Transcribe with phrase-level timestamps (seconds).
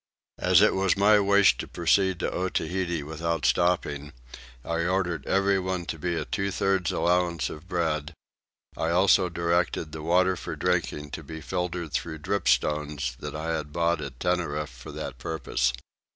[0.39, 4.13] As it was my wish to proceed to Otaheite without stopping
[4.65, 8.15] I ordered everybody to be at two thirds allowance of bread:
[8.75, 13.71] I also directed the water for drinking to be filtered though dripstones that I had
[13.71, 15.71] bought at Tenerife for that purpose.